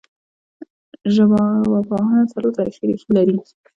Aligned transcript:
ژبارواپوهنه 1.15 2.23
څلور 2.33 2.51
تاریخي 2.57 2.83
ریښې 2.89 3.09
لري 3.17 3.35